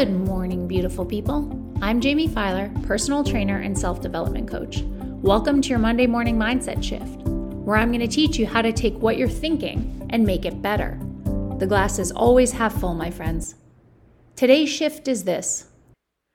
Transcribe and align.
Good 0.00 0.18
morning, 0.18 0.66
beautiful 0.66 1.04
people. 1.04 1.76
I'm 1.82 2.00
Jamie 2.00 2.26
Filer, 2.26 2.72
personal 2.84 3.22
trainer 3.22 3.58
and 3.58 3.78
self 3.78 4.00
development 4.00 4.48
coach. 4.48 4.80
Welcome 5.20 5.60
to 5.60 5.68
your 5.68 5.78
Monday 5.78 6.06
morning 6.06 6.38
mindset 6.38 6.82
shift, 6.82 7.20
where 7.66 7.76
I'm 7.76 7.90
going 7.90 8.00
to 8.00 8.08
teach 8.08 8.38
you 8.38 8.46
how 8.46 8.62
to 8.62 8.72
take 8.72 8.94
what 8.94 9.18
you're 9.18 9.28
thinking 9.28 10.08
and 10.08 10.24
make 10.24 10.46
it 10.46 10.62
better. 10.62 10.98
The 11.58 11.66
glass 11.66 11.98
is 11.98 12.12
always 12.12 12.50
half 12.50 12.80
full, 12.80 12.94
my 12.94 13.10
friends. 13.10 13.56
Today's 14.36 14.70
shift 14.70 15.06
is 15.06 15.24
this. 15.24 15.66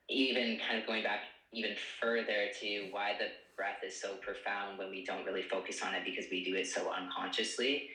Even 0.09 0.59
kind 0.59 0.79
of 0.79 0.85
going 0.85 1.01
back 1.01 1.21
even 1.51 1.71
further 1.99 2.49
to 2.61 2.89
why 2.91 3.13
the 3.17 3.29
breath 3.57 3.81
is 3.83 3.99
so 3.99 4.17
profound 4.17 4.77
when 4.77 4.91
we 4.91 5.03
don't 5.03 5.25
really 5.25 5.41
focus 5.41 5.81
on 5.81 5.95
it 5.95 6.05
because 6.05 6.25
we 6.29 6.45
do 6.45 6.53
it 6.53 6.67
so 6.67 6.91
unconsciously. 6.91 7.89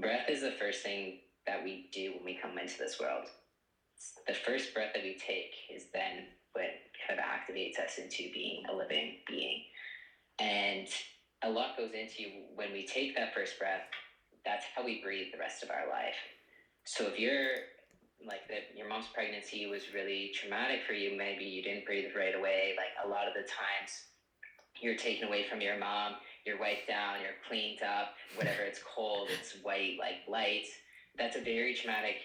Breath 0.00 0.28
is 0.28 0.40
the 0.40 0.56
first 0.58 0.82
thing 0.82 1.20
that 1.46 1.62
we 1.62 1.90
do 1.92 2.14
when 2.16 2.24
we 2.24 2.40
come 2.42 2.58
into 2.58 2.76
this 2.76 2.98
world 2.98 3.28
the 4.26 4.34
first 4.34 4.74
breath 4.74 4.90
that 4.94 5.02
we 5.02 5.16
take 5.18 5.54
is 5.74 5.86
then 5.92 6.26
what 6.52 6.64
kind 7.06 7.18
of 7.18 7.24
activates 7.24 7.78
us 7.78 7.98
into 7.98 8.30
being 8.32 8.64
a 8.70 8.74
living 8.74 9.16
being. 9.26 9.62
And 10.38 10.88
a 11.42 11.50
lot 11.50 11.76
goes 11.76 11.92
into 11.92 12.30
when 12.54 12.72
we 12.72 12.86
take 12.86 13.14
that 13.16 13.34
first 13.34 13.58
breath, 13.58 13.82
that's 14.44 14.64
how 14.74 14.84
we 14.84 15.02
breathe 15.02 15.32
the 15.32 15.38
rest 15.38 15.62
of 15.62 15.70
our 15.70 15.88
life. 15.88 16.16
So 16.84 17.06
if 17.06 17.18
you're 17.18 17.54
like 18.24 18.48
that 18.48 18.72
your 18.74 18.88
mom's 18.88 19.06
pregnancy 19.12 19.66
was 19.66 19.92
really 19.92 20.32
traumatic 20.34 20.80
for 20.86 20.92
you, 20.92 21.16
maybe 21.16 21.44
you 21.44 21.62
didn't 21.62 21.84
breathe 21.84 22.10
right 22.16 22.34
away. 22.34 22.74
Like 22.76 22.94
a 23.04 23.08
lot 23.08 23.28
of 23.28 23.34
the 23.34 23.42
times 23.42 23.90
you're 24.80 24.96
taken 24.96 25.28
away 25.28 25.44
from 25.48 25.60
your 25.60 25.78
mom, 25.78 26.14
you're 26.44 26.58
wiped 26.58 26.88
down, 26.88 27.20
you're 27.20 27.36
cleaned 27.48 27.82
up, 27.82 28.14
whatever 28.36 28.62
it's 28.62 28.80
cold, 28.94 29.28
it's 29.30 29.56
white, 29.62 29.96
like 29.98 30.26
light. 30.28 30.66
That's 31.18 31.36
a 31.36 31.40
very 31.40 31.74
traumatic 31.74 32.16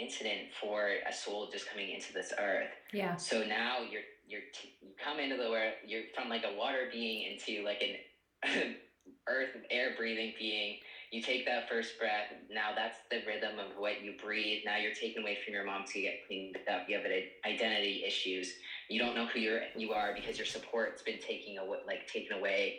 incident 0.00 0.48
for 0.60 0.88
a 1.08 1.12
soul 1.12 1.48
just 1.52 1.68
coming 1.68 1.90
into 1.90 2.12
this 2.12 2.32
earth. 2.38 2.70
Yeah. 2.92 3.16
So 3.16 3.44
now 3.44 3.78
you're 3.90 4.02
you're 4.26 4.46
t- 4.52 4.74
you 4.80 4.90
come 5.02 5.18
into 5.18 5.36
the 5.36 5.50
world. 5.50 5.72
You're 5.86 6.04
from 6.14 6.28
like 6.28 6.44
a 6.44 6.56
water 6.56 6.88
being 6.92 7.32
into 7.32 7.64
like 7.64 7.82
an 7.82 8.76
earth 9.28 9.50
air 9.70 9.90
breathing 9.96 10.32
being. 10.38 10.76
You 11.10 11.20
take 11.20 11.44
that 11.46 11.68
first 11.68 11.98
breath. 11.98 12.30
Now 12.52 12.70
that's 12.74 12.98
the 13.10 13.20
rhythm 13.26 13.58
of 13.58 13.76
what 13.76 14.02
you 14.02 14.14
breathe. 14.22 14.62
Now 14.64 14.76
you're 14.76 14.94
taken 14.94 15.22
away 15.22 15.38
from 15.44 15.54
your 15.54 15.64
mom 15.64 15.84
to 15.92 16.00
get 16.00 16.26
cleaned 16.26 16.56
up. 16.72 16.82
You 16.88 16.96
have 16.96 17.06
identity 17.44 18.04
issues. 18.06 18.54
You 18.88 19.00
don't 19.00 19.16
know 19.16 19.26
who 19.26 19.40
you're 19.40 19.62
you 19.76 19.92
are 19.92 20.14
because 20.14 20.38
your 20.38 20.46
support's 20.46 21.02
been 21.02 21.18
taking 21.18 21.58
away, 21.58 21.78
like 21.86 22.06
taken 22.06 22.38
away, 22.38 22.78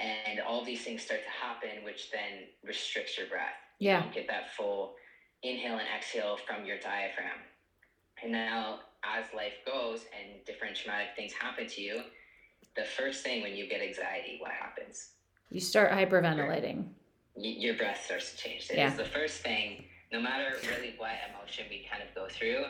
and 0.00 0.40
all 0.40 0.64
these 0.64 0.82
things 0.82 1.02
start 1.02 1.20
to 1.22 1.30
happen, 1.30 1.84
which 1.84 2.10
then 2.10 2.48
restricts 2.64 3.16
your 3.16 3.28
breath. 3.28 3.54
Yeah. 3.78 3.98
You 3.98 4.02
don't 4.04 4.14
get 4.14 4.26
that 4.28 4.54
full 4.56 4.94
inhale 5.44 5.78
and 5.78 5.88
exhale 5.94 6.38
from 6.46 6.64
your 6.64 6.78
diaphragm. 6.78 7.38
And 8.22 8.32
now, 8.32 8.80
as 9.04 9.26
life 9.36 9.52
goes 9.66 10.06
and 10.18 10.44
different 10.46 10.76
traumatic 10.76 11.08
things 11.14 11.32
happen 11.32 11.66
to 11.68 11.80
you, 11.80 12.02
the 12.74 12.84
first 12.84 13.22
thing 13.22 13.42
when 13.42 13.54
you 13.54 13.68
get 13.68 13.82
anxiety, 13.82 14.38
what 14.40 14.52
happens? 14.52 15.10
You 15.50 15.60
start 15.60 15.92
hyperventilating. 15.92 16.86
Your, 17.36 17.52
your 17.52 17.74
breath 17.74 18.02
starts 18.04 18.32
to 18.32 18.36
change. 18.38 18.70
It 18.70 18.78
yeah. 18.78 18.90
is 18.90 18.96
the 18.96 19.04
first 19.04 19.42
thing, 19.42 19.84
no 20.10 20.20
matter 20.20 20.56
really 20.68 20.94
what 20.96 21.12
emotion 21.30 21.66
we 21.68 21.86
kind 21.90 22.02
of 22.02 22.14
go 22.14 22.26
through, 22.28 22.64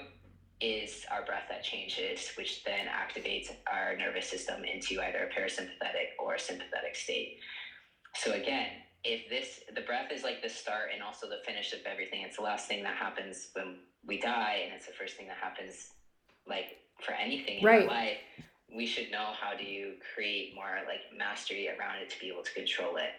is 0.60 1.04
our 1.10 1.24
breath 1.24 1.44
that 1.48 1.62
changes, 1.62 2.32
which 2.36 2.64
then 2.64 2.86
activates 2.86 3.50
our 3.72 3.96
nervous 3.96 4.28
system 4.28 4.64
into 4.64 5.00
either 5.00 5.30
a 5.30 5.40
parasympathetic 5.40 6.16
or 6.18 6.38
sympathetic 6.38 6.96
state. 6.96 7.38
So 8.16 8.32
again, 8.32 8.68
if 9.04 9.28
this 9.28 9.60
the 9.74 9.82
breath 9.82 10.10
is 10.10 10.22
like 10.22 10.42
the 10.42 10.48
start 10.48 10.88
and 10.92 11.02
also 11.02 11.28
the 11.28 11.38
finish 11.44 11.72
of 11.72 11.80
everything 11.86 12.22
it's 12.22 12.36
the 12.36 12.42
last 12.42 12.66
thing 12.66 12.82
that 12.82 12.96
happens 12.96 13.48
when 13.52 13.76
we 14.06 14.18
die 14.18 14.62
and 14.64 14.72
it's 14.74 14.86
the 14.86 14.92
first 14.92 15.16
thing 15.16 15.26
that 15.28 15.36
happens 15.36 15.90
like 16.48 16.78
for 17.04 17.12
anything 17.12 17.58
in 17.58 17.64
right. 17.64 17.82
our 17.82 17.88
life 17.88 18.18
we 18.74 18.86
should 18.86 19.10
know 19.10 19.30
how 19.38 19.56
do 19.56 19.64
you 19.64 19.92
create 20.14 20.54
more 20.54 20.80
like 20.86 21.00
mastery 21.16 21.68
around 21.68 21.96
it 21.98 22.10
to 22.10 22.18
be 22.18 22.28
able 22.28 22.42
to 22.42 22.52
control 22.52 22.96
it 22.96 23.12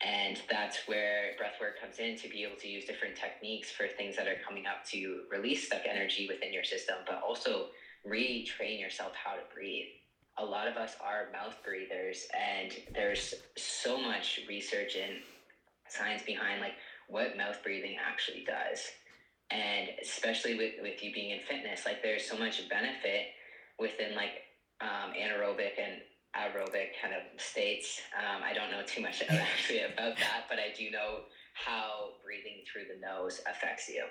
and 0.00 0.40
that's 0.50 0.78
where 0.86 1.32
breath 1.38 1.54
work 1.60 1.80
comes 1.80 1.98
in 1.98 2.16
to 2.16 2.28
be 2.28 2.42
able 2.42 2.56
to 2.56 2.68
use 2.68 2.84
different 2.84 3.14
techniques 3.14 3.70
for 3.70 3.86
things 3.86 4.16
that 4.16 4.26
are 4.26 4.36
coming 4.46 4.66
up 4.66 4.84
to 4.84 5.20
release 5.30 5.66
stuck 5.66 5.82
energy 5.88 6.26
within 6.28 6.52
your 6.52 6.64
system 6.64 6.96
but 7.06 7.20
also 7.26 7.66
retrain 8.06 8.80
yourself 8.80 9.12
how 9.14 9.32
to 9.32 9.42
breathe 9.54 9.86
a 10.38 10.44
lot 10.44 10.66
of 10.66 10.76
us 10.76 10.96
are 11.00 11.28
mouth 11.32 11.54
breathers 11.64 12.26
and 12.34 12.72
there's 12.94 13.34
so 13.56 14.00
much 14.00 14.40
research 14.48 14.96
and 14.96 15.20
science 15.88 16.22
behind 16.22 16.60
like 16.60 16.74
what 17.08 17.36
mouth 17.36 17.62
breathing 17.62 17.96
actually 18.04 18.44
does. 18.44 18.80
And 19.50 19.90
especially 20.02 20.56
with, 20.56 20.72
with 20.82 21.02
you 21.02 21.12
being 21.12 21.30
in 21.30 21.40
fitness 21.48 21.82
like 21.86 22.02
there's 22.02 22.26
so 22.26 22.36
much 22.38 22.68
benefit 22.68 23.26
within 23.78 24.14
like 24.16 24.42
um, 24.80 25.12
anaerobic 25.12 25.78
and 25.78 26.00
aerobic 26.34 26.98
kind 27.00 27.14
of 27.14 27.40
states. 27.40 28.00
Um, 28.18 28.42
i 28.42 28.52
don't 28.52 28.70
know 28.70 28.82
too 28.84 29.02
much 29.02 29.22
actually 29.28 29.80
about 29.80 30.16
that 30.18 30.46
but 30.48 30.58
i 30.58 30.74
do 30.76 30.90
know 30.90 31.30
how 31.54 32.18
breathing 32.24 32.66
through 32.66 32.90
the 32.90 33.00
nose 33.00 33.40
affects 33.48 33.88
you. 33.88 34.04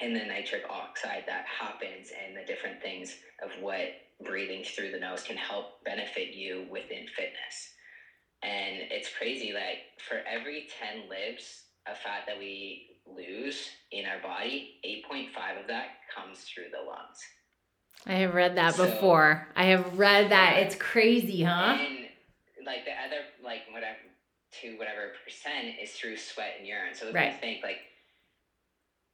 And 0.00 0.16
the 0.16 0.24
nitric 0.24 0.62
oxide 0.70 1.24
that 1.26 1.44
happens 1.44 2.08
and 2.16 2.36
the 2.36 2.46
different 2.46 2.80
things 2.80 3.16
of 3.42 3.50
what 3.60 3.92
breathing 4.24 4.64
through 4.64 4.90
the 4.90 4.98
nose 4.98 5.22
can 5.22 5.36
help 5.36 5.84
benefit 5.84 6.34
you 6.34 6.66
within 6.70 7.06
fitness. 7.14 7.70
And 8.42 8.90
it's 8.90 9.08
crazy, 9.16 9.52
like 9.52 9.78
for 10.08 10.18
every 10.28 10.68
10 10.80 11.08
libs 11.08 11.62
of 11.88 11.96
fat 11.98 12.24
that 12.26 12.38
we 12.38 12.86
lose 13.06 13.68
in 13.90 14.04
our 14.06 14.20
body, 14.20 14.80
8.5 14.84 15.60
of 15.60 15.66
that 15.68 15.86
comes 16.14 16.40
through 16.40 16.70
the 16.72 16.88
lungs. 16.88 17.18
I 18.06 18.14
have 18.14 18.34
read 18.34 18.56
that 18.56 18.74
so, 18.74 18.86
before. 18.86 19.46
I 19.54 19.66
have 19.66 19.98
read 19.98 20.30
that. 20.32 20.58
It's 20.58 20.74
crazy, 20.74 21.42
huh? 21.42 21.76
And 21.78 22.08
like 22.66 22.84
the 22.84 22.92
other, 22.92 23.22
like 23.44 23.62
whatever, 23.72 23.96
to 24.60 24.76
whatever 24.76 25.12
percent 25.24 25.76
is 25.80 25.92
through 25.92 26.16
sweat 26.16 26.54
and 26.58 26.66
urine. 26.66 26.94
So 26.94 27.08
if 27.08 27.14
right. 27.14 27.32
you 27.32 27.38
think 27.38 27.62
like 27.62 27.78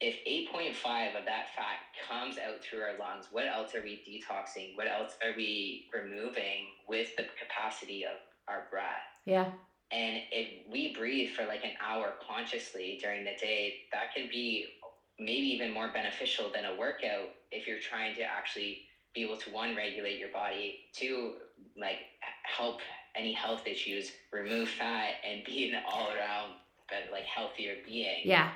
if 0.00 0.14
8.5 0.54 1.19
of 1.19 1.25
that 1.26 1.47
fat 1.56 1.82
comes 2.06 2.36
out 2.38 2.62
through 2.62 2.81
our 2.81 2.98
lungs, 2.98 3.26
what 3.31 3.47
else 3.47 3.75
are 3.75 3.82
we 3.82 4.00
detoxing? 4.06 4.76
What 4.76 4.86
else 4.86 5.16
are 5.25 5.34
we 5.36 5.86
removing 5.92 6.70
with 6.88 7.09
the 7.16 7.25
capacity 7.34 8.04
of 8.04 8.19
our 8.48 8.66
breath? 8.70 9.03
Yeah. 9.26 9.50
And 9.91 10.19
if 10.31 10.70
we 10.70 10.94
breathe 10.94 11.28
for 11.34 11.47
like 11.47 11.64
an 11.64 11.72
hour 11.82 12.14
consciously 12.25 12.98
during 13.00 13.25
the 13.25 13.34
day, 13.41 13.75
that 13.91 14.14
can 14.14 14.28
be 14.31 14.66
maybe 15.19 15.48
even 15.48 15.72
more 15.72 15.91
beneficial 15.92 16.50
than 16.54 16.64
a 16.64 16.78
workout 16.78 17.26
if 17.50 17.66
you're 17.66 17.82
trying 17.82 18.14
to 18.14 18.22
actually 18.22 18.78
be 19.14 19.22
able 19.22 19.38
to 19.38 19.50
one 19.50 19.75
regulate 19.75 20.19
your 20.19 20.31
body, 20.31 20.76
two 20.94 21.32
like 21.81 21.98
help 22.44 22.78
any 23.16 23.32
health 23.32 23.62
issues, 23.66 24.12
remove 24.32 24.69
fat, 24.69 25.14
and 25.28 25.42
be 25.44 25.69
an 25.69 25.81
all 25.91 26.10
around 26.10 26.54
but 26.88 27.10
like 27.10 27.25
healthier 27.25 27.75
being. 27.84 28.22
Yeah 28.25 28.50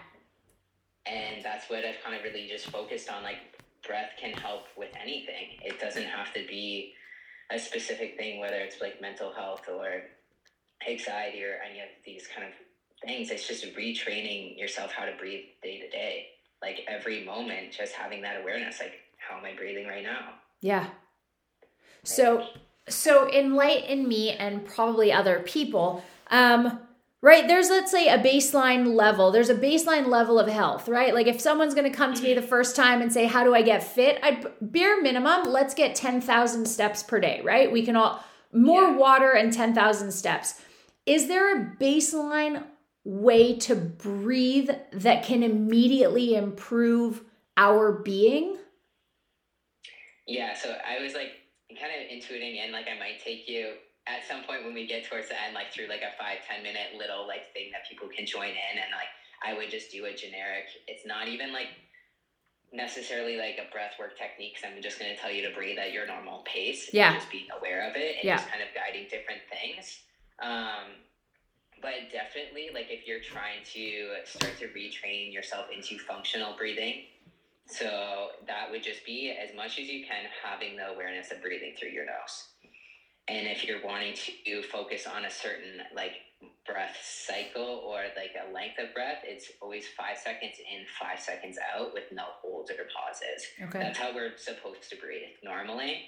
and 1.07 1.45
that's 1.45 1.69
what 1.69 1.85
I've 1.85 2.03
kind 2.05 2.17
of 2.17 2.23
really 2.23 2.49
just 2.49 2.67
focused 2.67 3.11
on. 3.11 3.23
Like 3.23 3.39
breath 3.87 4.11
can 4.21 4.33
help 4.33 4.67
with 4.77 4.91
anything. 5.01 5.59
It 5.63 5.81
doesn't 5.81 6.05
have 6.05 6.33
to 6.35 6.47
be 6.49 6.95
a 7.51 7.59
specific 7.59 8.17
thing, 8.17 8.41
whether 8.41 8.57
it's 8.57 8.81
like 8.81 9.01
mental 9.01 9.33
health 9.33 9.63
or 9.69 10.03
anxiety 10.89 11.45
or 11.45 11.59
any 11.69 11.81
of 11.81 11.89
these 12.05 12.27
kind 12.27 12.47
of 12.47 12.55
things. 13.05 13.31
It's 13.31 13.47
just 13.47 13.65
retraining 13.75 14.59
yourself 14.59 14.93
how 14.93 15.05
to 15.05 15.13
breathe 15.19 15.45
day 15.63 15.81
to 15.81 15.91
day. 15.91 16.27
Like 16.61 16.85
every 16.89 17.25
moment, 17.25 17.73
just 17.73 17.93
having 17.93 18.23
that 18.23 18.41
awareness. 18.41 18.79
Like, 18.81 18.95
how 19.19 19.39
am 19.39 19.45
I 19.45 19.55
breathing 19.55 19.89
right 19.89 20.05
now? 20.05 20.35
Yeah. 20.61 20.91
So, 22.05 22.47
so 22.89 23.29
enlighten 23.31 24.07
me 24.07 24.31
and 24.31 24.65
probably 24.65 25.13
other 25.13 25.41
people. 25.41 26.05
Um, 26.31 26.79
right? 27.23 27.47
There's, 27.47 27.71
let's 27.71 27.91
say, 27.91 28.09
a 28.09 28.19
baseline 28.19 28.95
level. 28.95 29.31
There's 29.31 29.49
a 29.49 29.55
baseline 29.55 30.09
level 30.09 30.39
of 30.39 30.49
health, 30.49 30.89
right? 30.89 31.15
Like 31.15 31.29
if 31.29 31.41
someone's 31.41 31.73
going 31.73 31.91
to 31.91 31.97
come 31.97 32.13
to 32.13 32.23
me 32.23 32.35
the 32.35 32.43
first 32.43 32.77
time 32.77 33.01
and 33.01 33.13
say, 33.13 33.27
How 33.27 33.45
do 33.45 33.55
I 33.55 33.63
get 33.63 33.83
fit? 33.83 34.19
I 34.23 34.45
bare 34.61 35.01
minimum, 35.01 35.45
let's 35.45 35.73
get 35.73 35.95
10,000 35.95 36.67
steps 36.67 37.03
per 37.03 37.21
day, 37.21 37.41
right? 37.43 37.71
We 37.71 37.85
can 37.85 37.97
all 37.97 38.23
more 38.53 38.83
yeah. 38.83 38.97
water 38.97 39.33
and 39.33 39.53
10,000 39.53 40.13
steps. 40.13 40.61
Is 41.07 41.29
there 41.29 41.57
a 41.57 41.77
baseline 41.81 42.65
way 43.05 43.57
to 43.59 43.75
breathe 43.75 44.71
that 44.93 45.25
can 45.25 45.43
immediately 45.43 46.35
improve 46.35 47.25
our 47.57 47.93
being? 47.93 48.59
Yeah, 50.27 50.55
so 50.55 50.77
I 50.87 51.03
was 51.03 51.15
like 51.15 51.31
kind 51.81 51.93
of 51.95 52.11
intuiting 52.11 52.59
and 52.63 52.73
like 52.73 52.87
I 52.87 52.99
might 52.99 53.21
take 53.25 53.49
you 53.49 53.73
at 54.07 54.27
some 54.27 54.43
point 54.45 54.65
when 54.65 54.75
we 54.75 54.87
get 54.87 55.05
towards 55.09 55.29
the 55.29 55.39
end, 55.41 55.55
like 55.55 55.73
through 55.73 55.87
like 55.89 56.03
a 56.03 56.11
five 56.19 56.39
ten 56.49 56.63
minute 56.63 56.99
little 56.99 57.27
like 57.27 57.53
thing 57.53 57.71
that 57.73 57.87
people 57.89 58.09
can 58.09 58.27
join 58.27 58.51
in, 58.51 58.75
and 58.79 58.91
like 58.93 59.11
I 59.45 59.55
would 59.57 59.71
just 59.71 59.91
do 59.91 60.07
a 60.07 60.15
generic. 60.15 60.67
It's 60.89 61.07
not 61.07 61.29
even 61.29 61.53
like 61.53 61.69
necessarily 62.73 63.37
like 63.37 63.59
a 63.61 63.71
breath 63.71 63.95
work 63.99 64.17
technique 64.19 64.55
because 64.57 64.65
I'm 64.75 64.83
just 64.83 64.99
going 64.99 65.15
to 65.15 65.21
tell 65.21 65.31
you 65.31 65.47
to 65.49 65.55
breathe 65.55 65.79
at 65.79 65.93
your 65.93 66.07
normal 66.07 66.43
pace. 66.47 66.91
Yeah. 66.93 67.15
just 67.15 67.31
being 67.31 67.47
aware 67.59 67.89
of 67.89 67.97
it 67.97 68.17
and 68.17 68.25
yeah. 68.25 68.37
just 68.37 68.49
kind 68.51 68.63
of 68.63 68.69
guiding 68.75 69.07
different 69.11 69.43
things. 69.51 70.01
Um, 70.43 70.97
but 71.83 72.11
definitely, 72.13 72.71
like 72.73 72.87
if 72.91 73.07
you're 73.07 73.21
trying 73.21 73.63
to 73.75 74.23
start 74.25 74.59
to 74.61 74.69
retrain 74.69 75.33
yourself 75.33 75.67
into 75.75 75.99
functional 75.99 76.57
breathing, 76.57 77.05
So 77.67 78.31
that 78.47 78.71
would 78.71 78.83
just 78.83 79.05
be 79.07 79.31
as 79.33 79.55
much 79.57 79.79
as 79.79 79.89
you 79.89 80.05
can 80.07 80.27
having 80.45 80.77
the 80.77 80.89
awareness 80.89 81.31
of 81.33 81.41
breathing 81.43 81.75
through 81.79 81.91
your 81.91 82.05
nose. 82.05 82.49
And 83.29 83.47
if 83.47 83.65
you're 83.65 83.85
wanting 83.85 84.15
to 84.45 84.63
focus 84.63 85.07
on 85.07 85.25
a 85.25 85.31
certain 85.31 85.81
like 85.95 86.13
breath 86.67 86.97
cycle 87.03 87.83
or 87.87 88.03
like 88.17 88.35
a 88.35 88.53
length 88.53 88.79
of 88.79 88.93
breath, 88.95 89.19
it's 89.25 89.51
always 89.61 89.87
five 89.97 90.19
seconds 90.19 90.55
in, 90.59 90.85
five 90.99 91.21
seconds 91.21 91.57
out 91.75 91.95
with 91.95 92.05
no 92.13 92.25
holds 92.41 92.71
or 92.71 92.87
pauses. 92.91 93.47
Okay. 93.63 93.79
That's 93.79 93.99
how 93.99 94.15
we're 94.15 94.37
supposed 94.37 94.89
to 94.91 94.97
breathe 94.97 95.39
normally. 95.45 96.03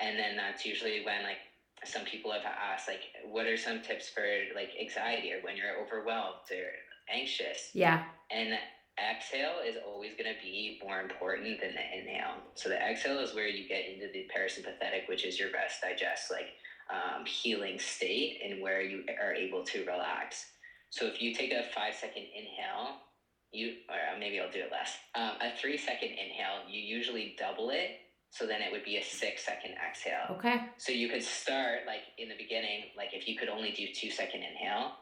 And 0.00 0.18
then 0.18 0.36
that's 0.36 0.66
usually 0.66 1.04
when 1.04 1.22
like 1.22 1.38
some 1.84 2.04
people 2.04 2.30
have 2.32 2.44
asked 2.44 2.86
like 2.86 3.02
what 3.24 3.46
are 3.46 3.56
some 3.56 3.80
tips 3.80 4.08
for 4.08 4.24
like 4.54 4.70
anxiety 4.80 5.32
or 5.32 5.40
when 5.42 5.56
you're 5.56 5.80
overwhelmed 5.80 6.50
or 6.50 6.68
anxious. 7.12 7.70
Yeah. 7.72 8.04
And 8.30 8.54
exhale 8.98 9.60
is 9.66 9.76
always 9.86 10.12
going 10.18 10.32
to 10.32 10.40
be 10.42 10.78
more 10.82 11.00
important 11.00 11.60
than 11.60 11.74
the 11.74 11.98
inhale. 11.98 12.36
So 12.54 12.68
the 12.68 12.76
exhale 12.76 13.18
is 13.20 13.34
where 13.34 13.48
you 13.48 13.68
get 13.68 13.88
into 13.88 14.08
the 14.12 14.28
parasympathetic, 14.28 15.08
which 15.08 15.24
is 15.24 15.38
your 15.38 15.50
rest, 15.52 15.80
digest, 15.80 16.30
like 16.30 16.52
um, 16.90 17.24
healing 17.24 17.78
state, 17.78 18.40
and 18.44 18.60
where 18.60 18.82
you 18.82 19.04
are 19.22 19.34
able 19.34 19.64
to 19.64 19.84
relax. 19.86 20.44
So 20.90 21.06
if 21.06 21.22
you 21.22 21.34
take 21.34 21.52
a 21.52 21.64
five 21.74 21.94
second 21.94 22.24
inhale, 22.36 23.00
you 23.50 23.76
or 23.88 24.18
maybe 24.18 24.40
I'll 24.40 24.50
do 24.50 24.60
it 24.60 24.70
less. 24.70 24.96
Um, 25.14 25.32
a 25.40 25.56
three 25.56 25.78
second 25.78 26.10
inhale, 26.10 26.68
you 26.68 26.80
usually 26.80 27.34
double 27.38 27.70
it. 27.70 28.00
So 28.30 28.46
then 28.46 28.62
it 28.62 28.72
would 28.72 28.84
be 28.84 28.96
a 28.96 29.02
six 29.02 29.44
second 29.44 29.74
exhale. 29.86 30.36
Okay. 30.36 30.60
So 30.78 30.92
you 30.92 31.08
could 31.08 31.22
start 31.22 31.80
like 31.86 32.00
in 32.18 32.28
the 32.28 32.36
beginning, 32.36 32.84
like 32.96 33.12
if 33.12 33.28
you 33.28 33.36
could 33.38 33.48
only 33.48 33.72
do 33.72 33.86
two 33.94 34.10
second 34.10 34.40
inhale 34.42 34.92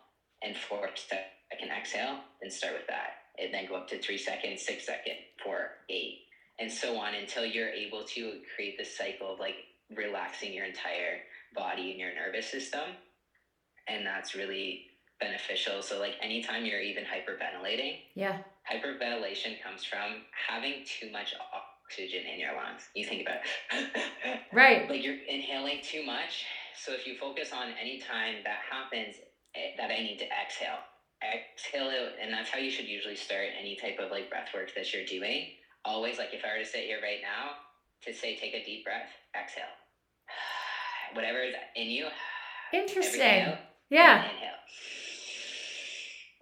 and 0.43 0.57
four 0.57 0.89
second 0.97 1.71
exhale, 1.71 2.19
then 2.41 2.51
start 2.51 2.75
with 2.75 2.87
that 2.89 3.20
and 3.39 3.53
then 3.53 3.65
go 3.65 3.75
up 3.75 3.87
to 3.89 3.99
three 3.99 4.17
seconds, 4.17 4.63
six 4.65 4.85
second, 4.85 5.17
four, 5.43 5.71
eight, 5.89 6.17
and 6.59 6.71
so 6.71 6.97
on 6.97 7.15
until 7.15 7.45
you're 7.45 7.71
able 7.71 8.03
to 8.15 8.39
create 8.55 8.75
this 8.77 8.91
cycle 8.91 9.31
of 9.33 9.39
like 9.39 9.57
relaxing 9.97 10.53
your 10.53 10.65
entire 10.65 11.21
body 11.53 11.91
and 11.91 11.99
your 11.99 12.13
nervous 12.13 12.47
system. 12.47 12.97
And 13.87 14.07
that's 14.07 14.35
really 14.35 14.81
beneficial. 15.21 15.83
So, 15.83 15.99
like, 15.99 16.17
anytime 16.23 16.65
you're 16.65 16.81
even 16.81 17.05
hyperventilating, 17.05 17.97
Yeah. 18.15 18.37
hyperventilation 18.71 19.59
comes 19.63 19.85
from 19.85 20.23
having 20.49 20.81
too 20.85 21.11
much 21.11 21.33
oxygen 21.53 22.27
in 22.27 22.39
your 22.39 22.55
lungs. 22.55 22.89
You 22.95 23.05
think 23.05 23.23
about 23.23 23.41
it. 23.73 24.41
Right. 24.53 24.85
Like, 24.89 25.05
you're 25.05 25.15
inhaling 25.27 25.81
too 25.83 26.03
much. 26.03 26.45
So, 26.75 26.93
if 26.93 27.07
you 27.07 27.15
focus 27.15 27.53
on 27.53 27.71
any 27.81 27.97
time 27.99 28.43
that 28.45 28.59
happens, 28.71 29.19
eh, 29.55 29.69
that 29.77 29.91
I 29.91 30.01
need 30.01 30.19
to 30.19 30.27
exhale, 30.41 30.81
exhale 31.23 31.91
and 32.21 32.33
that's 32.33 32.49
how 32.51 32.59
you 32.59 32.71
should 32.71 32.87
usually 32.87 33.17
start 33.17 33.49
any 33.59 33.77
type 33.77 33.99
of 33.99 34.11
like 34.11 34.31
breath 34.31 34.49
work 34.55 34.71
that 34.77 34.93
you're 34.93 35.05
doing. 35.05 35.49
Always, 35.85 36.19
like, 36.19 36.35
if 36.35 36.45
I 36.45 36.59
were 36.59 36.63
to 36.65 36.69
sit 36.69 36.85
here 36.85 36.99
right 37.03 37.21
now, 37.23 37.53
to 38.05 38.13
say, 38.13 38.37
take 38.37 38.53
a 38.55 38.63
deep 38.65 38.85
breath, 38.85 39.09
exhale. 39.35 39.65
Whatever 41.15 41.39
is 41.43 41.55
in 41.75 41.89
you, 41.89 42.07
Interesting. 42.73 43.41
out, 43.43 43.59
Yeah. 43.89 44.25
inhale. 44.31 44.51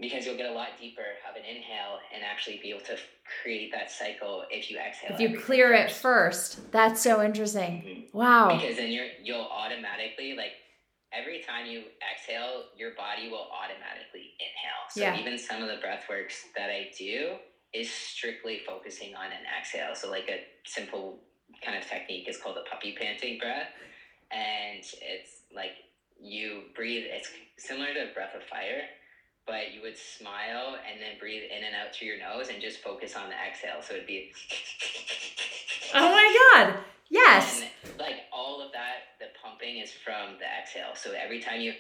Because 0.00 0.26
you'll 0.26 0.36
get 0.36 0.50
a 0.50 0.52
lot 0.52 0.68
deeper 0.80 1.02
of 1.28 1.34
an 1.36 1.42
inhale 1.44 1.98
and 2.14 2.22
actually 2.22 2.58
be 2.62 2.70
able 2.70 2.84
to 2.86 2.96
create 3.42 3.72
that 3.72 3.90
cycle 3.90 4.44
if 4.50 4.70
you 4.70 4.78
exhale. 4.78 5.10
If 5.14 5.20
you 5.20 5.38
clear 5.40 5.72
it 5.72 5.90
first. 5.90 6.56
first. 6.56 6.72
That's 6.72 7.00
so 7.00 7.22
interesting. 7.22 7.82
Mhm. 7.82 8.14
Wow. 8.14 8.56
Because 8.58 8.76
then 8.76 8.90
you're 8.92 9.08
you'll 9.22 9.40
automatically 9.50 10.34
like 10.36 10.52
every 11.12 11.40
time 11.40 11.66
you 11.66 11.84
exhale, 12.12 12.64
your 12.76 12.92
body 12.92 13.28
will 13.28 13.48
automatically 13.50 14.34
inhale. 14.38 14.84
So 14.90 15.00
Yeah. 15.00 15.16
even 15.16 15.38
some 15.38 15.62
of 15.62 15.68
the 15.68 15.76
breath 15.76 16.08
works 16.08 16.44
that 16.54 16.70
I 16.70 16.90
do 16.96 17.38
is 17.72 17.90
strictly 17.90 18.58
focusing 18.66 19.14
on 19.14 19.32
an 19.32 19.44
exhale. 19.58 19.94
So 19.94 20.10
like 20.10 20.28
a 20.28 20.44
simple 20.66 21.20
kind 21.62 21.76
of 21.76 21.86
technique 21.88 22.28
is 22.28 22.36
called 22.36 22.56
a 22.56 22.62
puppy 22.68 22.92
panting 22.98 23.38
breath. 23.38 23.68
And 24.30 24.78
it's 25.00 25.42
like 25.54 25.72
you 26.20 26.64
breathe, 26.74 27.04
it's 27.08 27.30
similar 27.56 27.92
to 27.94 28.10
a 28.10 28.12
breath 28.12 28.34
of 28.34 28.42
fire, 28.44 28.82
but 29.46 29.72
you 29.72 29.80
would 29.80 29.96
smile 29.96 30.76
and 30.86 31.00
then 31.00 31.18
breathe 31.18 31.44
in 31.50 31.62
and 31.64 31.74
out 31.74 31.94
through 31.94 32.08
your 32.08 32.18
nose 32.18 32.48
and 32.48 32.60
just 32.60 32.80
focus 32.82 33.16
on 33.16 33.28
the 33.30 33.34
exhale. 33.36 33.80
So 33.82 33.94
it'd 33.94 34.06
be 34.06 34.32
Oh 35.94 36.10
my 36.12 36.52
God. 36.64 36.74
Yes. 37.10 37.62
and 37.62 37.98
like 37.98 38.16
all 38.32 38.60
of 38.60 38.72
that, 38.72 39.16
the 39.18 39.26
pumping 39.42 39.78
is 39.78 39.90
from 40.28 40.38
the 40.38 40.44
exhale. 40.44 40.94
So 40.94 41.12
every 41.12 41.40
time 41.40 41.60
you 41.60 41.72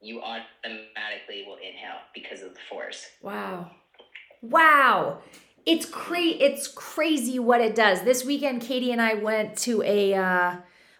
you 0.00 0.20
automatically 0.20 1.44
will 1.46 1.56
inhale 1.56 2.00
because 2.14 2.42
of 2.42 2.52
the 2.52 2.60
force. 2.68 3.06
Wow. 3.22 3.70
Wow. 4.42 5.22
It's 5.64 5.86
cra- 5.86 6.18
it's 6.18 6.68
crazy 6.68 7.38
what 7.38 7.62
it 7.62 7.74
does. 7.74 8.02
This 8.02 8.24
weekend 8.24 8.60
Katie 8.60 8.92
and 8.92 9.00
I 9.00 9.14
went 9.14 9.56
to 9.58 9.82
a 9.82 10.14
uh 10.14 10.56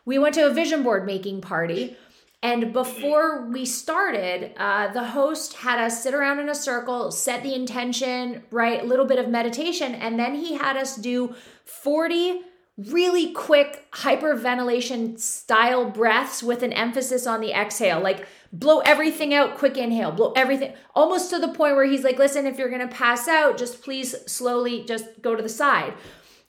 we 0.07 0.19
went 0.19 0.35
to 0.37 0.47
a 0.47 0.53
vision 0.53 0.83
board 0.83 1.05
making 1.07 1.41
party 1.41 1.97
and 2.43 2.75
before 2.75 3.47
we 3.47 3.65
started, 3.65 4.53
uh, 4.59 4.93
the 4.93 5.03
host 5.03 5.55
had 5.55 5.79
us 5.79 6.03
sit 6.03 6.13
around 6.13 6.41
in 6.41 6.51
a 6.51 6.55
circle, 6.55 7.11
set 7.11 7.43
the 7.43 7.55
intention, 7.55 8.43
right? 8.51 8.83
A 8.83 8.87
little 8.87 9.07
bit 9.07 9.19
of 9.19 9.29
meditation, 9.31 9.95
and 9.95 10.19
then 10.19 10.35
he 10.35 10.53
had 10.53 10.77
us 10.77 10.95
do 10.95 11.35
40 11.65 12.43
really 12.77 13.33
quick 13.33 13.89
hyperventilation 13.93 15.19
style 15.19 15.89
breaths 15.89 16.43
with 16.43 16.63
an 16.63 16.73
emphasis 16.73 17.27
on 17.27 17.41
the 17.41 17.53
exhale. 17.53 18.01
Like 18.01 18.27
blow 18.53 18.81
everything 18.81 19.33
out, 19.33 19.57
quick 19.57 19.77
inhale, 19.77 20.11
blow 20.11 20.33
everything, 20.33 20.75
almost 20.95 21.31
to 21.31 21.39
the 21.39 21.49
point 21.49 21.77
where 21.77 21.85
he's 21.85 22.05
like, 22.05 22.19
listen, 22.19 22.47
if 22.47 22.59
you're 22.59 22.71
gonna 22.71 22.89
pass 22.89 23.29
out, 23.29 23.59
just 23.59 23.83
please 23.83 24.15
slowly 24.27 24.85
just 24.85 25.07
go 25.23 25.35
to 25.37 25.43
the 25.43 25.49
side. 25.49 25.95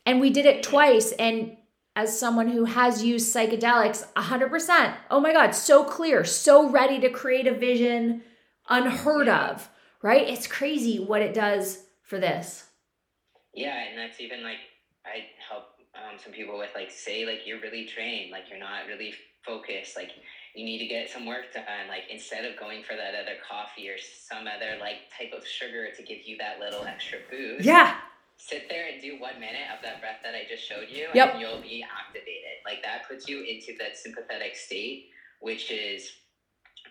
And 0.06 0.20
we 0.20 0.30
did 0.30 0.46
it 0.46 0.64
twice. 0.64 1.12
And 1.14 1.58
as 1.96 2.18
someone 2.18 2.50
who 2.50 2.66
has 2.66 3.04
used 3.04 3.34
psychedelics 3.34 4.06
100%, 4.14 4.96
oh 5.10 5.20
my 5.20 5.32
God, 5.32 5.52
so 5.52 5.84
clear, 5.84 6.24
so 6.24 6.70
ready 6.70 7.00
to 7.00 7.10
create 7.10 7.48
a 7.48 7.54
vision 7.54 8.24
unheard 8.68 9.30
of, 9.30 9.70
right? 10.02 10.28
It's 10.28 10.48
crazy 10.48 11.00
what 11.00 11.22
it 11.22 11.34
does 11.34 11.84
for 12.04 12.20
this. 12.20 12.66
Yeah, 13.54 13.78
and 13.90 13.98
that's 13.98 14.20
even 14.20 14.44
like 14.44 14.58
I 15.06 15.26
help 15.48 15.75
um, 15.96 16.18
some 16.22 16.32
people 16.34 16.58
with 16.58 16.72
like 16.76 16.92
say 16.92 17.26
like 17.26 17.46
you're 17.46 17.60
really 17.62 17.88
drained, 17.94 18.32
like 18.32 18.50
you're 18.50 18.60
not 18.60 18.88
really 18.88 19.14
focused, 19.46 19.96
like 19.96 20.12
you 20.54 20.66
need 20.66 20.80
to 20.80 20.88
get 20.88 21.10
some 21.10 21.26
work 21.26 21.54
done. 21.54 21.88
Like 21.88 22.04
instead 22.10 22.46
of 22.46 22.58
going 22.60 22.84
for 22.84 22.96
that 22.96 23.16
other 23.16 23.38
coffee 23.48 23.90
or 23.90 23.96
some 23.98 24.46
other 24.48 24.78
like 24.80 25.08
type 25.18 25.32
of 25.36 25.46
sugar 25.46 25.88
to 25.96 26.04
give 26.04 26.20
you 26.26 26.38
that 26.38 26.60
little 26.60 26.84
extra 26.86 27.20
boost, 27.30 27.66
Yeah. 27.66 27.96
sit 28.38 28.68
there 28.70 28.88
and 28.92 29.02
do 29.02 29.20
one 29.20 29.40
minute 29.40 29.68
of 29.76 29.82
that 29.84 30.02
breath 30.02 30.20
that 30.24 30.36
I 30.36 30.44
just 30.50 30.64
showed 30.68 30.90
you, 30.90 31.08
Yep. 31.14 31.34
and 31.34 31.40
you'll 31.42 31.62
be 31.62 31.86
activated. 31.88 32.60
Like 32.66 32.84
that 32.84 33.08
puts 33.08 33.28
you 33.28 33.42
into 33.42 33.74
that 33.80 33.98
sympathetic 33.98 34.56
state, 34.56 35.08
which 35.40 35.72
is 35.72 36.12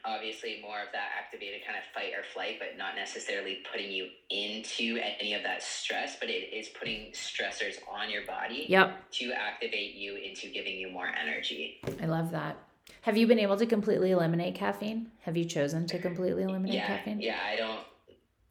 obviously 0.04 0.58
more 0.62 0.80
of 0.80 0.88
that 0.92 1.08
activated 1.18 1.60
kind 1.66 1.78
of 1.78 1.84
fight 1.94 2.12
or 2.16 2.22
flight, 2.32 2.56
but 2.58 2.76
not 2.76 2.94
necessarily 2.94 3.62
putting 3.70 3.90
you 3.90 4.06
into 4.30 4.98
any 5.20 5.34
of 5.34 5.42
that 5.42 5.62
stress, 5.62 6.16
but 6.20 6.28
it 6.28 6.52
is 6.54 6.68
putting 6.68 7.10
stressors 7.12 7.76
on 7.90 8.10
your 8.10 8.24
body 8.26 8.66
Yep. 8.68 9.10
to 9.12 9.32
activate 9.32 9.94
you 9.94 10.16
into 10.16 10.48
giving 10.48 10.74
you 10.74 10.90
more 10.90 11.06
energy. 11.08 11.80
I 12.02 12.06
love 12.06 12.30
that. 12.32 12.58
Have 13.02 13.16
you 13.16 13.26
been 13.26 13.38
able 13.38 13.56
to 13.56 13.66
completely 13.66 14.10
eliminate 14.10 14.54
caffeine? 14.54 15.10
Have 15.22 15.36
you 15.36 15.44
chosen 15.44 15.86
to 15.88 15.98
completely 15.98 16.42
eliminate 16.42 16.74
yeah, 16.76 16.86
caffeine? 16.86 17.20
yeah. 17.20 17.38
I 17.44 17.56
don't, 17.56 17.80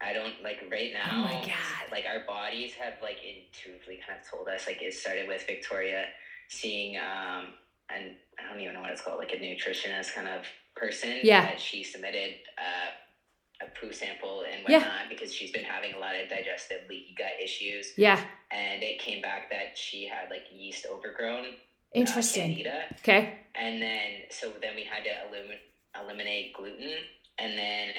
I 0.02 0.14
don't 0.14 0.34
like 0.44 0.64
right 0.72 0.92
now. 0.94 1.10
Oh 1.12 1.18
my 1.26 1.34
God. 1.46 1.92
Like 1.92 2.06
our 2.12 2.26
bodies 2.26 2.74
have 2.74 2.94
like 3.02 3.18
intuitively 3.24 4.00
kind 4.06 4.20
of 4.20 4.30
told 4.30 4.48
us. 4.48 4.66
Like 4.68 4.82
it 4.82 4.94
started 4.94 5.28
with 5.28 5.44
Victoria 5.46 6.06
seeing, 6.50 6.98
um, 6.98 7.48
and 7.94 8.12
I 8.40 8.50
don't 8.52 8.60
even 8.62 8.74
know 8.74 8.82
what 8.82 8.90
it's 8.92 9.02
called, 9.02 9.20
like 9.20 9.32
a 9.34 9.38
nutritionist 9.38 10.14
kind 10.16 10.28
of 10.28 10.46
person. 10.84 11.20
Yeah. 11.24 11.42
That 11.46 11.60
she 11.62 11.84
submitted 11.84 12.36
uh, 12.58 13.66
a 13.66 13.80
poo 13.80 13.94
sample 13.94 14.44
and 14.52 14.62
Yeah. 14.68 14.80
whatnot 14.80 15.10
because 15.10 15.34
she's 15.34 15.52
been 15.52 15.64
having 15.64 15.94
a 15.94 16.00
lot 16.00 16.16
of 16.16 16.30
digestive 16.30 16.82
leaky 16.90 17.16
gut 17.18 17.36
issues, 17.42 17.94
Yeah. 17.98 18.20
and 18.52 18.84
it 18.84 19.00
came 19.00 19.22
back 19.22 19.50
that 19.52 19.78
she 19.78 20.06
had 20.08 20.30
like 20.30 20.44
yeast 20.52 20.86
overgrown. 20.92 21.46
uh, 21.46 22.00
Interesting. 22.00 22.56
candida. 22.56 22.86
Okay. 23.02 23.38
And 23.56 23.80
then, 23.82 24.10
so 24.32 24.52
then 24.62 24.76
we 24.76 24.84
had 24.84 25.04
to 25.04 25.12
eliminate 25.30 25.62
eliminate 26.02 26.54
gluten, 26.56 26.92
and 27.38 27.56
then 27.56 27.90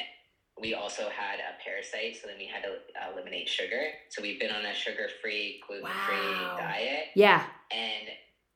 we 0.60 0.74
also 0.74 1.08
had 1.10 1.38
a 1.38 1.52
parasite. 1.64 2.16
So 2.20 2.26
then 2.26 2.38
we 2.38 2.46
had 2.46 2.64
to 2.64 2.72
eliminate 3.12 3.48
sugar. 3.48 3.82
So 4.10 4.20
we've 4.20 4.40
been 4.40 4.50
on 4.50 4.64
a 4.66 4.74
sugar 4.74 5.06
free, 5.22 5.62
gluten 5.66 5.86
free 6.06 6.16
Wow. 6.16 6.56
diet, 6.58 7.06
Yeah. 7.14 7.46
and 7.70 8.08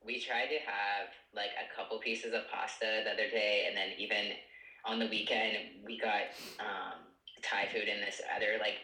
we 0.09 0.19
tried 0.19 0.49
to 0.49 0.59
have 0.65 1.12
like 1.37 1.53
a 1.61 1.69
couple 1.77 2.00
pieces 2.00 2.33
of 2.33 2.49
pasta 2.50 3.05
the 3.05 3.12
other 3.12 3.29
day, 3.31 3.67
and 3.69 3.77
then 3.77 3.91
even 4.00 4.33
on 4.88 4.99
the 4.99 5.07
weekend 5.07 5.85
we 5.85 6.00
got 6.00 6.33
um, 6.59 7.05
Thai 7.45 7.69
food 7.71 7.87
and 7.93 8.00
this 8.00 8.21
other 8.35 8.57
like 8.59 8.81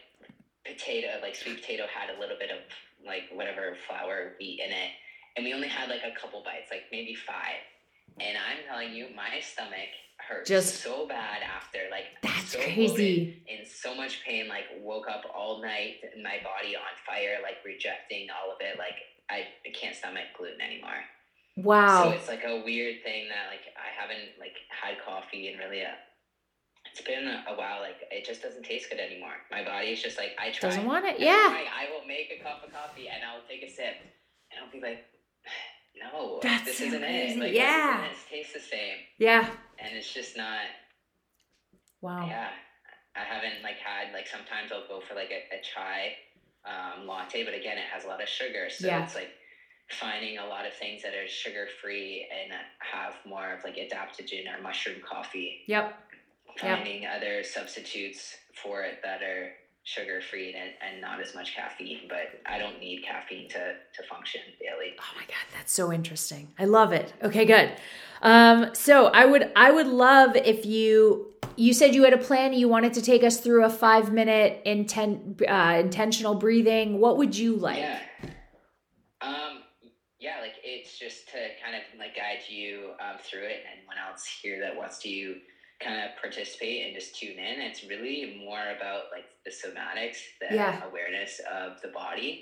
potato, 0.63 1.17
like 1.25 1.35
sweet 1.35 1.61
potato, 1.61 1.85
had 1.89 2.15
a 2.15 2.19
little 2.19 2.37
bit 2.37 2.51
of 2.51 2.59
like 3.05 3.23
whatever 3.33 3.75
flour 3.89 4.33
wheat 4.39 4.61
in 4.63 4.69
it, 4.71 4.91
and 5.35 5.43
we 5.43 5.53
only 5.53 5.67
had 5.67 5.89
like 5.89 6.05
a 6.05 6.13
couple 6.19 6.43
bites, 6.45 6.69
like 6.69 6.83
maybe 6.91 7.15
five. 7.15 7.57
And 8.21 8.37
I'm 8.37 8.63
telling 8.69 8.93
you, 8.93 9.07
my 9.15 9.41
stomach 9.41 9.89
hurt 10.17 10.45
Just- 10.45 10.81
so 10.81 11.07
bad 11.07 11.41
after. 11.43 11.79
Like 11.91 12.05
That's 12.21 12.53
so 12.53 12.59
crazy. 12.59 13.43
in 13.49 13.65
so 13.65 13.93
much 13.93 14.23
pain. 14.23 14.47
Like 14.47 14.65
woke 14.79 15.09
up 15.09 15.25
all 15.35 15.61
night, 15.61 15.95
my 16.23 16.37
body 16.43 16.75
on 16.77 16.93
fire, 17.05 17.39
like 17.43 17.57
rejecting 17.65 18.27
all 18.31 18.53
of 18.53 18.61
it. 18.61 18.77
Like 18.77 18.95
I, 19.29 19.47
I 19.65 19.69
can't 19.73 19.95
stomach 19.95 20.33
gluten 20.37 20.61
anymore. 20.61 21.01
Wow. 21.57 22.03
So 22.03 22.09
it's 22.11 22.27
like 22.27 22.43
a 22.45 22.61
weird 22.63 23.01
thing 23.03 23.27
that 23.29 23.47
like 23.49 23.63
I 23.79 23.89
haven't 23.99 24.37
like 24.39 24.55
had 24.69 24.95
coffee 25.03 25.47
and 25.49 25.59
really. 25.59 25.81
Uh, 25.81 25.95
it's 26.91 27.01
been 27.01 27.27
a, 27.27 27.43
a 27.51 27.55
while. 27.57 27.81
Like 27.81 27.97
it 28.11 28.23
just 28.25 28.41
doesn't 28.41 28.63
taste 28.63 28.89
good 28.89 28.99
anymore. 28.99 29.35
My 29.51 29.63
body 29.65 29.87
is 29.87 30.01
just 30.01 30.17
like 30.17 30.31
I 30.39 30.51
try. 30.51 30.69
Doesn't 30.69 30.85
want 30.85 31.05
it. 31.05 31.19
Yeah. 31.19 31.33
I 31.51 31.87
will 31.91 32.07
make 32.07 32.31
a 32.31 32.43
cup 32.43 32.63
of 32.65 32.71
coffee 32.71 33.07
and 33.09 33.23
I'll 33.23 33.43
take 33.49 33.63
a 33.63 33.71
sip 33.71 33.95
and 34.51 34.59
I'll 34.63 34.71
be 34.71 34.79
like, 34.79 35.03
no, 36.13 36.39
That's 36.41 36.65
this 36.65 36.81
isn't 36.81 36.99
crazy. 37.01 37.35
it. 37.35 37.39
Like, 37.39 37.53
Yeah. 37.53 38.07
This 38.07 38.11
isn't 38.11 38.11
it. 38.11 38.11
It 38.11 38.35
tastes 38.35 38.53
the 38.53 38.59
same, 38.59 38.97
Yeah. 39.17 39.49
and 39.79 39.95
it's 39.97 40.13
just 40.13 40.37
not. 40.37 40.61
Wow. 42.01 42.27
Yeah, 42.27 42.49
I 43.15 43.23
haven't 43.23 43.63
like 43.63 43.77
had 43.83 44.13
like 44.13 44.27
sometimes 44.27 44.71
I'll 44.71 44.87
go 44.87 45.01
for 45.07 45.15
like 45.15 45.31
a, 45.31 45.41
a 45.55 45.59
chai 45.63 46.13
um, 46.65 47.05
latte, 47.05 47.43
but 47.43 47.53
again, 47.53 47.77
it 47.77 47.85
has 47.91 48.03
a 48.03 48.07
lot 48.07 48.21
of 48.21 48.27
sugar, 48.29 48.67
so 48.69 48.87
Yeah. 48.87 48.97
it's 48.97 49.15
like 49.15 49.29
finding 49.91 50.37
a 50.37 50.45
lot 50.45 50.65
of 50.65 50.73
things 50.73 51.01
that 51.03 51.13
are 51.13 51.27
sugar 51.27 51.67
free 51.67 52.25
and 52.31 52.53
have 52.81 53.15
more 53.25 53.51
of 53.53 53.59
like 53.63 53.75
adaptogen 53.75 54.47
or 54.53 54.57
mushroom 54.57 54.99
coffee. 55.07 55.57
Yep. 55.67 55.85
Yep. 56.61 56.81
Finding 56.81 57.05
other 57.05 57.43
substitutes 57.43 58.35
for 58.55 58.83
it 58.83 58.97
that 59.03 59.21
are 59.21 59.51
sugar 59.85 60.19
free 60.19 60.53
and, 60.53 60.71
and 60.81 60.99
not 60.99 61.21
as 61.21 61.33
much 61.33 61.55
caffeine, 61.55 62.01
but 62.09 62.41
I 62.45 62.57
don't 62.57 62.79
need 62.79 63.03
caffeine 63.03 63.47
to 63.49 63.75
to 63.95 64.03
function 64.09 64.41
daily. 64.59 64.95
Oh 64.99 65.15
my 65.15 65.21
god, 65.21 65.45
that's 65.53 65.71
so 65.71 65.93
interesting. 65.93 66.49
I 66.59 66.65
love 66.65 66.91
it. 66.91 67.13
Okay, 67.23 67.45
good. 67.45 67.71
Um, 68.21 68.73
so 68.73 69.07
I 69.07 69.25
would 69.25 69.51
I 69.55 69.71
would 69.71 69.87
love 69.87 70.35
if 70.35 70.65
you 70.65 71.33
you 71.55 71.73
said 71.73 71.93
you 71.93 72.03
had 72.03 72.13
a 72.13 72.17
plan. 72.17 72.53
You 72.53 72.67
wanted 72.67 72.93
to 72.93 73.01
take 73.01 73.23
us 73.23 73.39
through 73.39 73.63
a 73.63 73.69
five 73.69 74.11
minute 74.11 74.61
intent 74.65 75.41
uh, 75.47 75.77
intentional 75.79 76.35
breathing. 76.35 76.99
What 76.99 77.17
would 77.17 77.37
you 77.37 77.55
like? 77.55 77.77
Yeah. 77.77 77.99
Um. 79.21 79.59
Yeah, 80.19 80.37
like 80.41 80.55
it's 80.63 80.97
just 80.97 81.27
to 81.29 81.37
kind 81.63 81.75
of 81.75 81.81
like 81.99 82.15
guide 82.15 82.39
you 82.49 82.91
um, 82.99 83.17
through 83.21 83.43
it, 83.43 83.61
and 83.61 83.77
anyone 83.77 83.97
else 84.09 84.25
here 84.25 84.59
that 84.61 84.75
wants 84.75 84.97
to 85.03 85.35
kind 85.81 86.03
of 86.05 86.15
participate 86.15 86.85
and 86.85 86.93
just 86.93 87.15
tune 87.15 87.39
in. 87.39 87.59
It's 87.59 87.83
really 87.83 88.25
more 88.25 88.69
about 88.69 89.03
like 89.11 89.25
the 89.45 89.51
somatics, 89.51 90.17
the 90.41 90.53
Yeah. 90.55 90.77
awareness 90.81 91.39
of 91.51 91.73
the 91.81 91.89
body, 91.89 92.41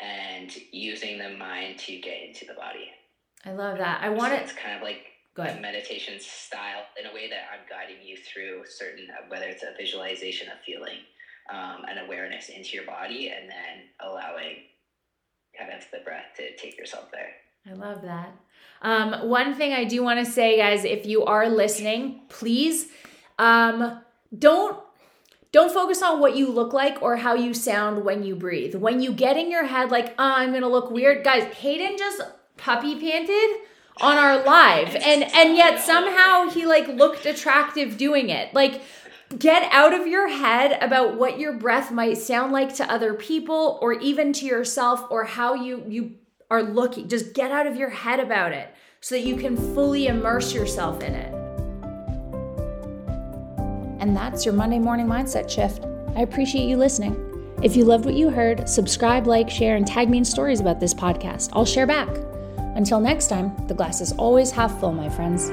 and 0.00 0.54
using 0.72 1.18
the 1.18 1.28
mind 1.30 1.78
to 1.78 1.98
get 1.98 2.20
into 2.22 2.44
the 2.46 2.54
body. 2.54 2.90
I 3.44 3.52
love 3.52 3.78
that. 3.78 4.00
I 4.02 4.10
want 4.10 4.32
So 4.32 4.36
it. 4.38 4.42
It's 4.42 4.52
kind 4.52 4.74
of 4.76 4.82
like 4.82 5.00
a 5.38 5.52
meditation 5.54 6.18
style 6.20 6.84
in 6.98 7.06
a 7.06 7.12
way 7.12 7.28
that 7.28 7.44
I'm 7.52 7.64
guiding 7.68 8.02
you 8.02 8.16
through 8.16 8.62
certain, 8.66 9.08
uh, 9.10 9.22
whether 9.28 9.46
it's 9.48 9.62
a 9.62 9.72
visualization 9.76 10.48
of 10.48 10.58
feeling, 10.64 11.02
um, 11.50 11.84
an 11.88 11.98
awareness 11.98 12.48
into 12.48 12.70
your 12.76 12.84
body, 12.84 13.28
and 13.28 13.48
then 13.50 13.88
allowing 14.00 14.62
kind 15.56 15.70
of 15.70 15.84
the 15.92 16.00
breath 16.00 16.26
to 16.36 16.52
take 16.54 16.76
yourself 16.78 17.06
there. 17.12 17.34
I 17.66 17.72
love 17.72 18.00
that. 18.02 18.34
Um, 18.82 19.28
one 19.28 19.54
thing 19.54 19.72
I 19.72 19.84
do 19.84 20.02
want 20.02 20.24
to 20.24 20.30
say, 20.30 20.58
guys, 20.58 20.84
if 20.84 21.06
you 21.06 21.24
are 21.24 21.48
listening, 21.48 22.20
please 22.28 22.88
um, 23.38 24.00
don't 24.36 24.78
don't 25.52 25.72
focus 25.72 26.02
on 26.02 26.18
what 26.18 26.34
you 26.34 26.50
look 26.50 26.72
like 26.72 27.02
or 27.02 27.16
how 27.16 27.34
you 27.34 27.52
sound 27.52 28.04
when 28.04 28.22
you 28.22 28.34
breathe. 28.34 28.74
When 28.74 29.02
you 29.02 29.12
get 29.12 29.36
in 29.36 29.50
your 29.50 29.66
head 29.66 29.90
like, 29.90 30.14
oh, 30.18 30.32
I'm 30.36 30.52
gonna 30.52 30.68
look 30.68 30.90
weird, 30.90 31.24
guys. 31.24 31.44
Hayden 31.54 31.96
just 31.98 32.22
puppy 32.56 32.98
panted 32.98 33.60
on 34.00 34.16
our 34.16 34.42
live, 34.44 34.96
and 34.96 35.22
and 35.22 35.56
yet 35.56 35.80
somehow 35.80 36.48
he 36.50 36.66
like 36.66 36.88
looked 36.88 37.26
attractive 37.26 37.96
doing 37.96 38.30
it. 38.30 38.52
Like 38.54 38.80
get 39.38 39.70
out 39.72 39.94
of 39.94 40.06
your 40.06 40.28
head 40.28 40.82
about 40.82 41.16
what 41.16 41.38
your 41.38 41.54
breath 41.54 41.90
might 41.90 42.18
sound 42.18 42.52
like 42.52 42.74
to 42.76 42.90
other 42.90 43.14
people 43.14 43.78
or 43.80 43.92
even 43.94 44.32
to 44.32 44.46
yourself 44.46 45.06
or 45.10 45.24
how 45.24 45.54
you 45.54 45.84
you 45.88 46.14
are 46.52 46.62
looking 46.62 47.08
just 47.08 47.32
get 47.32 47.50
out 47.50 47.66
of 47.66 47.76
your 47.76 47.88
head 47.88 48.20
about 48.20 48.52
it 48.52 48.74
so 49.00 49.14
that 49.14 49.22
you 49.22 49.36
can 49.36 49.56
fully 49.74 50.06
immerse 50.06 50.52
yourself 50.52 51.02
in 51.02 51.14
it. 51.14 51.32
And 54.02 54.14
that's 54.14 54.44
your 54.44 54.52
monday 54.52 54.78
morning 54.78 55.06
mindset 55.06 55.48
shift. 55.48 55.86
I 56.14 56.20
appreciate 56.20 56.68
you 56.68 56.76
listening. 56.76 57.16
If 57.62 57.74
you 57.74 57.86
loved 57.86 58.04
what 58.04 58.14
you 58.14 58.28
heard 58.28 58.68
subscribe 58.68 59.26
like 59.26 59.48
share 59.48 59.76
and 59.76 59.86
tag 59.86 60.10
me 60.10 60.18
in 60.18 60.26
stories 60.26 60.60
about 60.60 60.78
this 60.78 60.92
podcast. 60.92 61.48
I'll 61.54 61.64
share 61.64 61.86
back. 61.86 62.10
Until 62.76 63.00
next 63.00 63.28
time 63.28 63.54
the 63.66 63.74
glass 63.74 64.02
is 64.02 64.12
always 64.12 64.50
half 64.50 64.78
full 64.78 64.92
my 64.92 65.08
friends 65.08 65.50